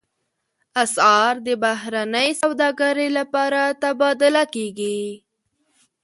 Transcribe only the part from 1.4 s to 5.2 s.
د بهرنۍ سوداګرۍ لپاره تبادله کېږي.